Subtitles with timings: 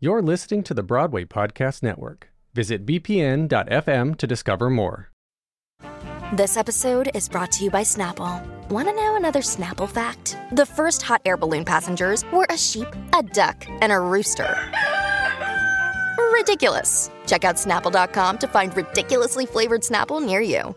[0.00, 2.28] You're listening to the Broadway Podcast Network.
[2.54, 5.10] Visit bpn.fm to discover more.
[6.32, 8.46] This episode is brought to you by Snapple.
[8.70, 10.38] Want to know another Snapple fact?
[10.52, 14.56] The first hot air balloon passengers were a sheep, a duck, and a rooster.
[16.32, 17.10] Ridiculous.
[17.26, 20.76] Check out snapple.com to find ridiculously flavored Snapple near you.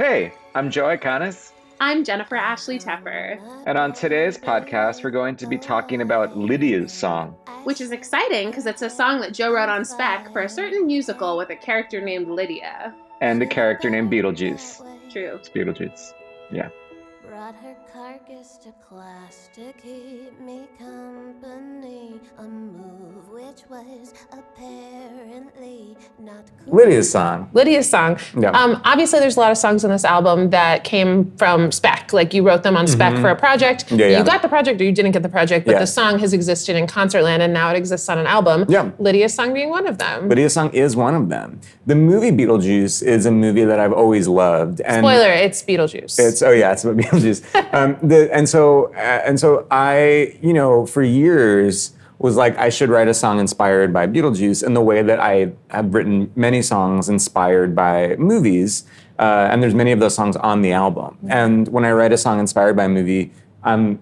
[0.00, 5.46] Hey, I'm Joe Iconis, I'm Jennifer Ashley Tepper, and on today's podcast, we're going to
[5.46, 7.36] be talking about Lydia's song.
[7.64, 10.86] which is exciting because it's a song that Joe wrote on spec for a certain
[10.86, 12.94] musical with a character named Lydia.
[13.20, 14.78] And a character named Beetlejuice.
[15.12, 15.34] True.
[15.34, 16.14] It's Beetlejuice.
[16.50, 16.70] Yeah.
[17.30, 22.18] Brought her carcass to class to keep me company.
[22.38, 26.74] A move which was apparently not cool.
[26.74, 27.48] Lydia's song.
[27.52, 28.18] Lydia's song.
[28.36, 28.50] Yeah.
[28.50, 31.99] Um, obviously, there's a lot of songs on this album that came from spec.
[32.12, 33.86] Like you wrote them on spec for a project.
[33.86, 33.98] Mm-hmm.
[34.00, 34.18] Yeah, yeah.
[34.18, 35.78] You got the project or you didn't get the project, but Yeah.
[35.80, 38.66] the song has existed in Concertland and now it exists on an album.
[38.68, 38.90] Yeah.
[38.98, 40.28] Lydia's song being one of them.
[40.28, 41.60] Lydia's song is one of them.
[41.86, 44.80] The movie Beetlejuice is a movie that I've always loved.
[44.82, 46.18] And Spoiler: It's Beetlejuice.
[46.18, 47.40] It's oh yeah, it's about Beetlejuice.
[47.74, 52.68] um, the, and so uh, and so I, you know, for years was like I
[52.68, 56.60] should write a song inspired by Beetlejuice in the way that I have written many
[56.60, 58.84] songs inspired by movies.
[59.20, 61.18] Uh, and there's many of those songs on the album.
[61.28, 63.32] And when I write a song inspired by a movie,
[63.62, 64.00] I'm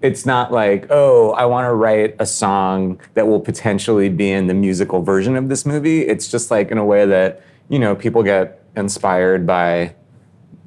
[0.00, 4.46] it's not like, oh, I want to write a song that will potentially be in
[4.46, 6.02] the musical version of this movie.
[6.02, 9.94] It's just like in a way that, you know, people get inspired by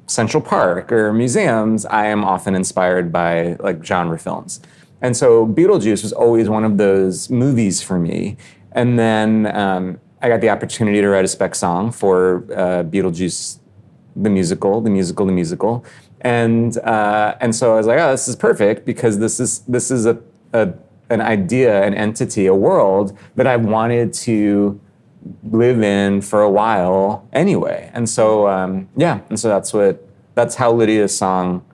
[0.06, 4.60] Central Park or museums, I am often inspired by like genre films.
[5.00, 8.36] And so Beetlejuice was always one of those movies for me.
[8.72, 13.58] And then um, I got the opportunity to write a spec song for uh, Beetlejuice,
[14.16, 15.84] the musical, the musical, the musical.
[16.20, 19.90] And, uh, and so I was like, oh, this is perfect because this is, this
[19.90, 20.18] is a,
[20.52, 20.72] a,
[21.10, 24.80] an idea, an entity, a world that I wanted to
[25.50, 27.90] live in for a while anyway.
[27.94, 31.64] And so um, yeah, and so that's what that's how Lydia's song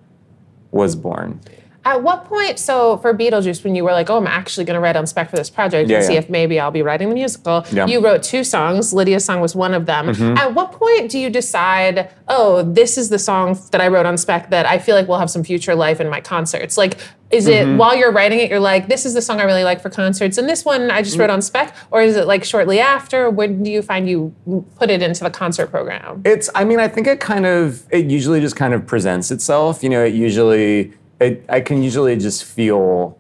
[0.71, 1.41] was born.
[1.89, 4.81] At what point, so for Beetlejuice, when you were like, oh, I'm actually going to
[4.81, 7.15] write on spec for this project Yeah, and see if maybe I'll be writing the
[7.15, 7.85] musical, Yeah.
[7.85, 7.89] Mm-hmm.
[7.93, 8.93] you wrote two songs.
[8.93, 10.11] Lydia's song was one of them.
[10.37, 14.19] At what point do you decide, oh, this is the song that I wrote on
[14.19, 16.77] spec that I feel like will have some future life in my concerts?
[16.77, 16.99] Like,
[17.31, 17.77] is it Mm-hmm.
[17.77, 20.39] while you're writing it, you're like, this is the song I really like for concerts,
[20.39, 21.21] and this one I just Mm.
[21.21, 21.75] wrote on spec?
[21.91, 23.29] Or is it like shortly after?
[23.29, 24.35] When do you find you
[24.77, 26.23] put it into the concert program?
[26.25, 29.83] It's I mean I think it kind of it usually just kind of presents itself.
[29.83, 33.19] You know, it usually it, I can usually just feel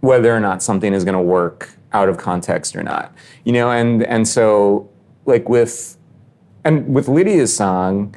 [0.00, 3.14] whether or not something is going to work out of context or not.
[3.44, 4.88] You know, and and so
[5.26, 5.96] like with
[6.64, 8.14] and with Lydia's song,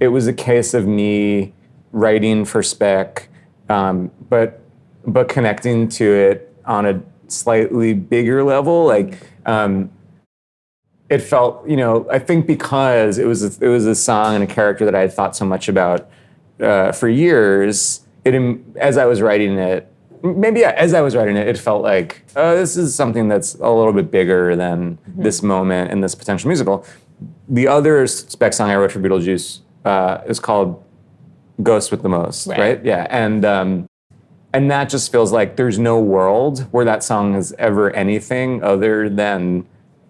[0.00, 1.52] it was a case of me
[1.92, 3.28] writing for spec,
[3.68, 4.60] um, but
[5.06, 8.84] but connecting to it on a slightly bigger level.
[8.84, 9.90] Like um,
[11.08, 14.44] it felt, you know, I think because it was a, it was a song and
[14.44, 16.08] a character that I had thought so much about
[16.60, 18.05] uh, for years.
[18.26, 19.90] It as I was writing it,
[20.22, 23.54] maybe yeah, as I was writing it, it felt like oh, this is something that's
[23.54, 26.84] a little bit bigger than this moment and this potential musical.
[27.48, 30.82] The other spec song I wrote for Beetlejuice uh, is called
[31.62, 32.58] "Ghost with the Most," Right.
[32.58, 32.84] right?
[32.84, 33.88] Yeah, and um,
[34.52, 39.08] and that just feels like there's no world where that song is ever anything other
[39.08, 39.66] than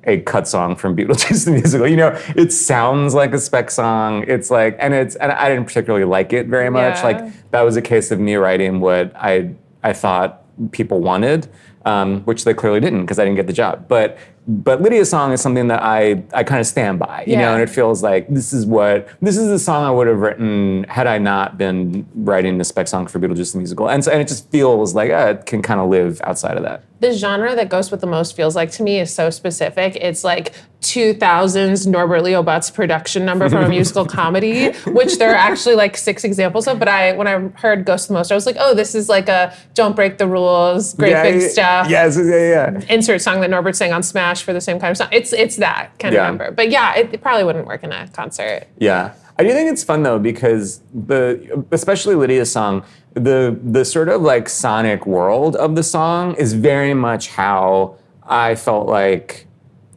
[0.06, 1.86] a cut song from Beetlejuice the musical.
[1.86, 4.24] You know, it sounds like a spec song.
[4.26, 6.96] It's like, and it's, and I didn't particularly like it very much.
[6.96, 7.04] Yeah.
[7.04, 10.42] Like that was a case of me writing what I I thought
[10.72, 11.48] people wanted,
[11.84, 13.86] um, which they clearly didn't because I didn't get the job.
[13.88, 17.54] But but Lydia's song is something that I I kind of stand by, you know,
[17.54, 20.84] and it feels like this is what this is the song I would have written
[20.88, 24.20] had I not been writing the spec song for Beetlejuice the musical, and so and
[24.20, 26.84] it just feels like uh, it can kind of live outside of that.
[27.00, 29.96] the genre that Ghost with the Most feels like to me is so specific.
[29.96, 35.34] It's like 2000s Norbert Leo Butz production number from a musical comedy, which there are
[35.34, 36.78] actually like six examples of.
[36.78, 39.08] But I, when I heard Ghost with the Most, I was like, oh, this is
[39.08, 41.90] like a don't break the rules, great yeah, big yeah, stuff.
[41.90, 42.80] Yes, yeah, yeah.
[42.88, 45.08] Insert song that Norbert sang on Smash for the same kind of song.
[45.12, 46.22] It's it's that kind Yeah.
[46.22, 46.50] of number.
[46.50, 48.66] But yeah, it, it probably wouldn't work in a concert.
[48.78, 49.12] Yeah.
[49.38, 52.84] I do think it's fun though because the especially Lydia's song,
[53.14, 58.54] the the sort of like sonic world of the song is very much how I
[58.54, 59.46] felt like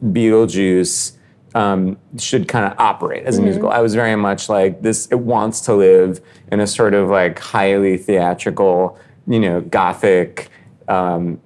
[0.04, 1.16] Beetlejuice
[1.54, 3.70] um, should kind of operate as a musical.
[3.70, 5.06] I was very much like this.
[5.06, 6.20] It wants to live
[6.52, 10.48] in a sort of like highly theatrical, you know, gothic.
[10.88, 11.40] Um,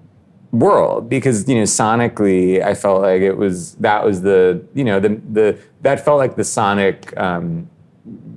[0.55, 5.01] world because you know sonically I felt like it was that was the you know
[5.01, 7.69] the the that felt like the sonic um,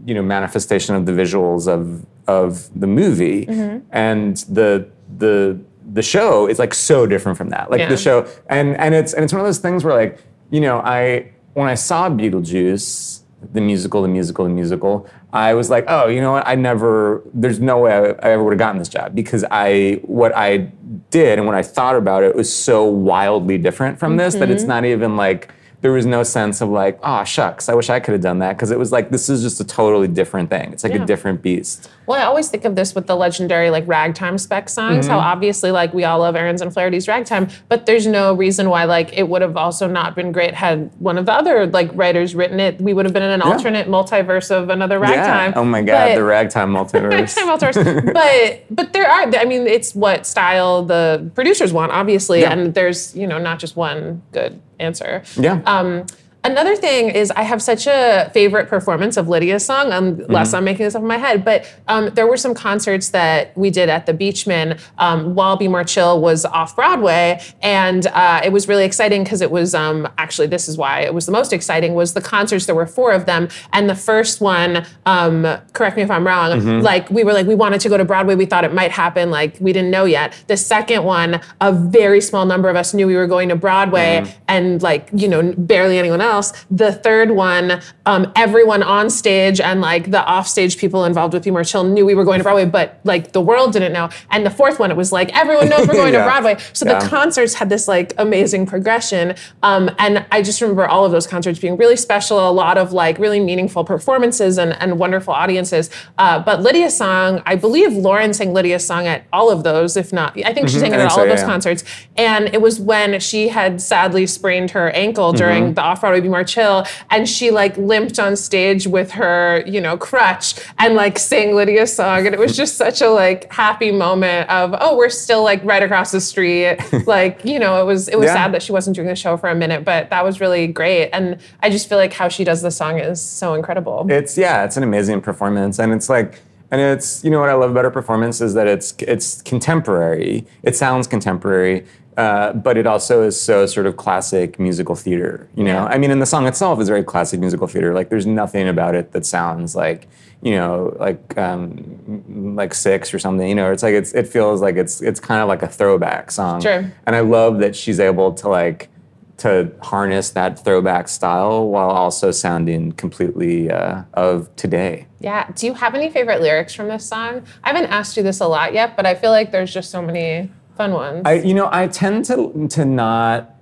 [0.05, 3.45] you know manifestation of the visuals of of the movie.
[3.91, 4.87] And the
[5.17, 5.59] the
[5.93, 7.71] the show is like so different from that.
[7.71, 7.89] Like Yeah.
[7.89, 10.17] the show and and it's and it's one of those things where like
[10.49, 13.21] you know I when I saw Beetlejuice
[13.53, 15.07] the musical the musical the musical.
[15.31, 16.47] I was like oh you know what?
[16.47, 19.99] I never there's no way I, I ever would have gotten this job because I
[20.03, 20.71] what I
[21.09, 24.63] did and what I thought about it was so wildly different from this that it's
[24.63, 24.69] mm-hmm.
[24.69, 25.51] not even like
[25.81, 28.57] there was no sense of like, oh shucks, I wish I could have done that
[28.57, 30.73] because it was like this is just a totally different thing.
[30.73, 31.03] It's like Yeah.
[31.03, 31.89] a different beast.
[32.07, 35.05] Well, I always think of this with the legendary like ragtime spec songs.
[35.05, 35.11] Mm-hmm.
[35.13, 38.85] How obviously like we all love Ahrens and Flaherty's ragtime, but there's no reason why
[38.85, 42.33] like it would have also not been great had one of the other like writers
[42.33, 42.81] written it.
[42.81, 45.51] We would have been in an alternate multiverse of another ragtime.
[45.51, 45.59] Yeah.
[45.59, 47.11] Oh my god, But- the ragtime multiverse.
[47.11, 48.13] Ragtime multiverse.
[48.13, 52.51] but but there are I mean it's what style the producers want obviously Yeah.
[52.53, 55.23] and there's you know not just one good answer.
[55.35, 55.61] yeah.
[55.65, 56.05] Um,
[56.43, 60.85] another thing is I have such a favorite performance of Lydia's song, unless I'm making
[60.85, 61.43] this up in my head.
[61.43, 65.67] But um, there were some concerts that we did at the Beechman um, while Be
[65.67, 70.07] More Chill was off Broadway, and uh, it was really exciting because it was um,
[70.17, 72.65] actually this is why it was the most exciting was the concerts.
[72.65, 75.43] There were four of them, and the first one, um,
[75.73, 78.35] correct me if I'm wrong, like we were like we wanted to go to Broadway.
[78.35, 80.33] We thought it might happen, like we didn't know yet.
[80.47, 84.25] The second one, a very small number of us knew we were going to Broadway,
[84.47, 86.26] and like you know barely anyone else.
[86.71, 91.51] The third one, um, everyone on stage and like the offstage people involved with Be
[91.51, 94.09] More Chill knew we were going to Broadway, but like the world didn't know.
[94.31, 96.23] And the fourth one, it was like everyone knows we're going Yeah.
[96.25, 96.57] to Broadway.
[96.73, 96.99] So Yeah.
[96.99, 101.27] the concerts had this like amazing progression, um, and I just remember all of those
[101.27, 102.49] concerts being really special.
[102.49, 105.89] A lot of like really meaningful performances and, and wonderful audiences.
[106.17, 110.11] Uh, but Lydia's song, I believe Lauren sang Lydia's song at all of those, if
[110.13, 111.45] not, I think she sang it at all so, of those yeah.
[111.45, 111.83] concerts.
[112.15, 115.73] And it was when she had sadly sprained her ankle during Mm-hmm.
[115.73, 119.79] the off Broadway Be More Chill, and she like limped on stage with her, you
[119.81, 122.25] know, crutch and like sang Lydia's song.
[122.25, 125.83] And it was just such a like happy moment of, oh, we're still like right
[125.83, 126.77] across the street.
[127.07, 128.33] like, you know, it was it was Yeah.
[128.33, 131.09] sad that she wasn't doing the show for a minute, but that was really great.
[131.11, 134.05] And I just feel like how she does the song is so incredible.
[134.09, 136.41] It's yeah, it's an amazing performance, and it's like,
[136.71, 140.45] and it's you know what I love about her performance is that it's it's contemporary.
[140.63, 141.85] It sounds contemporary,
[142.17, 145.47] uh, but it also is so sort of classic musical theater.
[145.55, 145.85] You know, Yeah.
[145.85, 147.93] I mean, and the song itself is very classic musical theater.
[147.93, 150.07] Like, there's nothing about it that sounds like
[150.41, 153.47] you know like um, like six or something.
[153.47, 156.31] You know, it's like it's it feels like it's it's kind of like a throwback
[156.31, 156.61] song.
[156.61, 156.91] Sure.
[157.05, 158.89] And I love that she's able to like
[159.37, 165.05] to harness that throwback style while also sounding completely uh, of today.
[165.19, 165.51] Yeah.
[165.51, 167.43] Do you have any favorite lyrics from this song?
[167.63, 170.01] I haven't asked you this a lot yet, but I feel like there's just so
[170.01, 171.23] many fun ones.
[171.25, 173.55] I, you know, I tend to to not.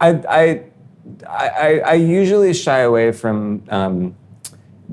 [0.00, 0.62] I I
[1.28, 3.62] I, I usually shy away from.
[3.70, 4.16] Um,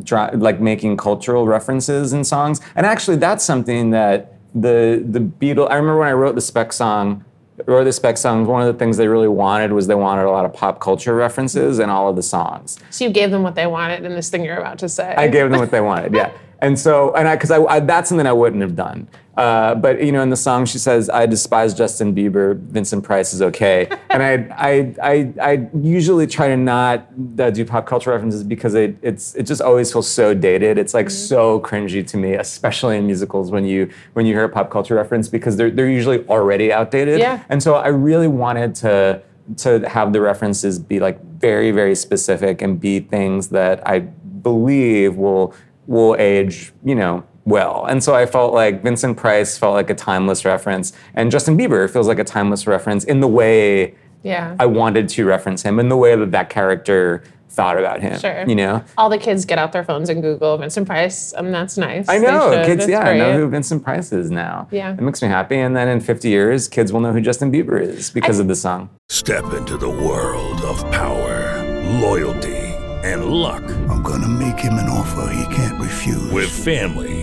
[0.04, 5.70] dra- like making cultural references in songs, and actually, that's something that the the Beatles.
[5.70, 7.24] I remember when I wrote the Spec song,
[7.68, 10.32] or the Spec songs, One of the things they really wanted was they wanted a
[10.32, 12.80] lot of pop culture references in all of the songs.
[12.89, 15.13] so you gave them what they wanted in this thing you're about to say.
[15.15, 16.13] I gave them what they wanted.
[16.13, 16.32] Yeah.
[16.63, 19.10] And so, and I, because I, I, that's something I wouldn't have done.
[19.36, 22.58] Uh, but you know, in the song, she says, "I despise Justin Bieber.
[22.60, 27.08] Vincent Price is okay." And I, I, I, I usually try to not
[27.40, 30.78] uh, do pop culture references because it, it's, it just always feels so dated.
[30.78, 34.50] It's like so cringy to me, especially in musicals when you, when you hear a
[34.50, 37.18] pop culture reference because they're, they're usually already outdated.
[37.18, 37.44] Yeah.
[37.50, 39.24] And so I really wanted to
[39.58, 45.16] to have the references be like very very specific and be things that I believe
[45.16, 45.54] will
[45.88, 47.85] will age, you know, well.
[47.85, 51.89] And so I felt like Vincent Price felt like a timeless reference and Justin Bieber
[51.89, 54.55] feels like a timeless reference in the way yeah.
[54.59, 58.45] I wanted to reference him in the way that that character thought about him, Sure.
[58.47, 58.83] you know?
[58.97, 62.09] All the kids get out their phones and Google Vincent Price, and that's nice.
[62.09, 62.65] I know should.
[62.65, 62.83] kids.
[62.85, 64.67] It's Yeah, I know who Vincent Price is now.
[64.71, 64.93] Yeah.
[64.93, 65.57] it makes me happy.
[65.57, 68.55] And then in 50 years, kids will know who Justin Bieber is because of the
[68.55, 68.89] song.
[69.09, 71.62] Step into the world of power,
[72.01, 72.55] loyalty,
[73.03, 73.63] and luck.
[73.89, 76.31] I'm gonna make him an offer he can't refuse.
[76.31, 77.23] With family,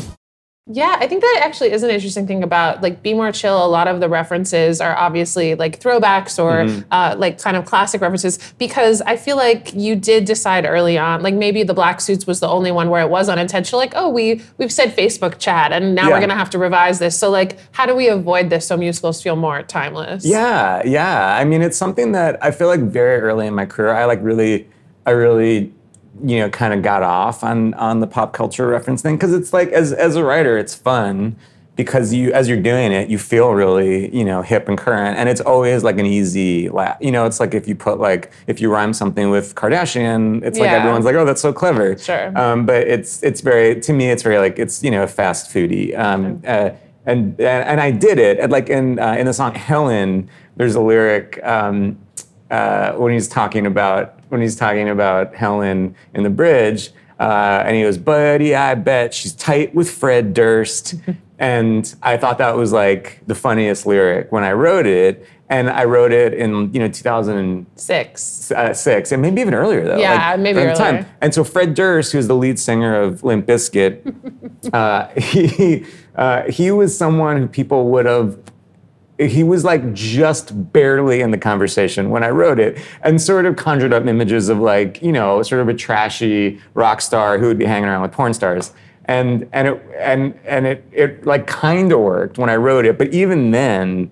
[0.73, 3.65] Yeah, I think that actually is an interesting thing about like Be More Chill.
[3.65, 6.85] A lot of the references are obviously like throwbacks or Mhm.
[6.91, 11.21] uh, like kind of classic references because I feel like you did decide early on,
[11.23, 13.79] like maybe the black suits was the only one where it was unintentional.
[13.79, 16.13] Like, oh, we we've said Facebook chat and now Yeah.
[16.15, 17.17] we're gonna have to revise this.
[17.17, 20.23] So like, how do we avoid this so musicals feel more timeless?
[20.25, 21.35] Yeah, yeah.
[21.37, 24.19] I mean, it's something that I feel like very early in my career, I like
[24.21, 24.67] really,
[25.05, 25.73] I really,
[26.23, 29.53] you know, kind of got off on on the pop culture reference thing because it's
[29.53, 31.35] like as as a writer, it's fun
[31.75, 35.29] because you as you're doing it, you feel really, you know, hip and current, and
[35.29, 36.97] it's always like an easy laugh.
[37.01, 40.59] You know, it's like if you put like if you rhyme something with Kardashian, it's
[40.59, 41.97] like everyone's like, oh, that's so clever.
[41.97, 42.37] Sure.
[42.37, 45.51] Um, but it's it's very to me, it's very like it's you know a fast
[45.51, 46.71] foodie Um, uh,
[47.05, 50.29] and, and and I did it and like in uh, in the song Helen.
[50.57, 51.97] There's a lyric um,
[52.51, 57.75] uh, when he's talking about when he's talking about Helen in the bridge, uh, and
[57.75, 60.95] he goes, "Buddy, I bet she's tight with Fred Durst."
[61.39, 65.27] and I thought that was like the funniest lyric when I wrote it.
[65.49, 68.51] And I wrote it in you know 2006, Six.
[68.51, 69.97] uh, six, and maybe even earlier though.
[69.97, 71.05] Yeah, maybe around the earlier.
[71.19, 73.99] And so Fred Durst, who's the lead singer of Limp Bizkit,
[74.73, 75.85] uh, he
[76.15, 78.39] uh, he was someone who people would have.
[79.27, 83.55] He was like just barely in the conversation when I wrote it, and sort of
[83.55, 87.59] conjured up images of like you know sort of a trashy rock star who would
[87.59, 88.73] be hanging around with porn stars,
[89.05, 92.97] and and it and and it it like kind of worked when I wrote it,
[92.97, 94.11] but even then,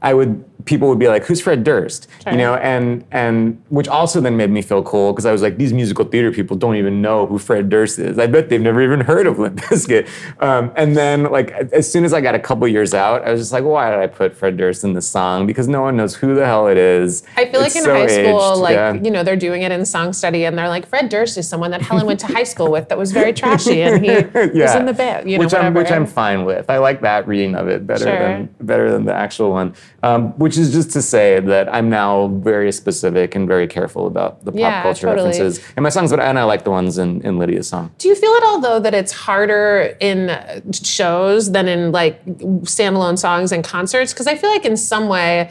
[0.00, 2.32] I would people would be like, "Who's Fred Durst?" Sure.
[2.32, 5.56] You know, and and which also then made me feel cool because I was like,
[5.56, 8.18] these musical theater people don't even know who Fred Durst is.
[8.18, 10.08] I bet they've never even heard of Limp Bizkit.
[10.40, 13.40] Um, and then like as soon as I got a couple years out, I was
[13.40, 15.46] just like, why did I put Fred Durst in the song?
[15.46, 17.24] Because no one knows who the hell it is.
[17.36, 18.92] I feel like in so high school, aged, like yeah.
[18.92, 21.72] you know, they're doing it in song study, and they're like, Fred Durst is someone
[21.72, 24.86] that Helen went to high school with that was very trashy, and he was in
[24.86, 26.70] the band, you know, which I'm which I'm fine with.
[26.70, 28.18] I like that reading of it better Sure.
[28.18, 29.74] than better than the actual one.
[30.00, 34.44] Um, which is just to say that I'm now very specific and very careful about
[34.44, 35.30] the pop Yeah, culture totally.
[35.30, 37.90] references in my songs, but and I like the ones in, in Lydia's song.
[37.98, 40.30] Do you feel at all though that it's harder in
[40.72, 44.12] shows than in like standalone songs and concerts?
[44.12, 45.50] Because I feel like in some way.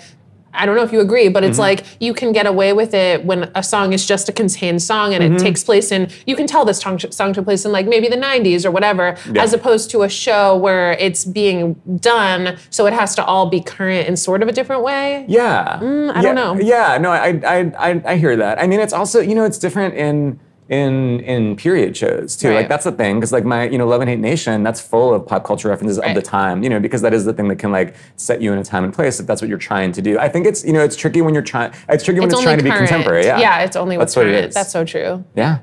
[0.57, 1.49] I don't know if you agree, but Mm-hmm.
[1.51, 4.81] it's like you can get away with it when a song is just a contained
[4.81, 5.35] song and Mm-hmm.
[5.35, 8.07] it takes place in, you can tell this song, song took place in like maybe
[8.07, 9.43] the 90s or whatever, Yeah.
[9.43, 13.61] as opposed to a show where it's being done, so it has to all be
[13.61, 15.25] current in sort of a different way.
[15.27, 15.79] Yeah.
[15.81, 16.53] Mm, I yeah, don't know.
[16.59, 17.57] Yeah, no, I, I,
[17.89, 18.59] I, I hear that.
[18.59, 22.53] I mean, it's also, you know, it's different in in in period shows too.
[22.53, 25.13] Like that's the thing, because like my, you know, Love in Hate Nation, that's full
[25.13, 27.57] of pop culture references of the time, you know, because that is the thing that
[27.57, 30.01] can like set you in a time and place if that's what you're trying to
[30.01, 30.19] do.
[30.19, 31.73] I think it's, you know, it's tricky when you're trying.
[31.87, 33.25] It's tricky when it's, trying to be contemporary.
[33.25, 33.39] Yeah.
[33.39, 34.47] Yeah, it's only what's That's what it current.
[34.49, 34.53] is.
[34.55, 35.23] That's so true.
[35.35, 35.59] Yeah.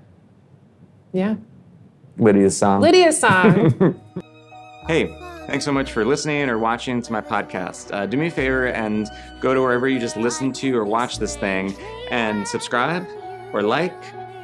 [1.13, 1.37] Yeah.
[2.17, 2.81] Lydia's song.
[2.81, 4.01] Lydia's song.
[4.87, 5.07] Hey,
[5.47, 7.91] thanks so much for listening or watching to my podcast.
[7.91, 9.09] Uh, do me a favor and
[9.41, 11.75] go to wherever you just listen to or watch this thing
[12.11, 13.07] and subscribe
[13.55, 13.95] or like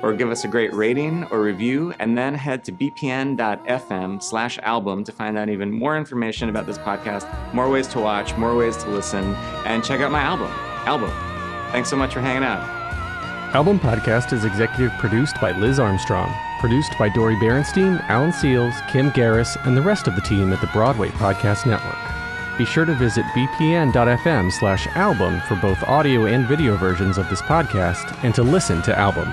[0.03, 5.05] or give us a great rating or review, and then head to bpn.fm slash album
[5.05, 8.77] to find out even more information about this podcast, more ways to watch, more ways
[8.79, 10.51] to listen, and check out my album,
[10.87, 11.11] Album.
[11.73, 12.81] Thanks so much for hanging out.
[13.55, 19.11] Album Podcast is executive produced by Liz Armstrong, produced by Dori Berinstein, Alan Seales, Kim
[19.11, 21.99] Garris, and the rest of the team at the Broadway Podcast Network.
[22.57, 27.43] Be sure to visit bpn.fm slash album for both audio and video versions of this
[27.43, 29.33] podcast and to listen to Album.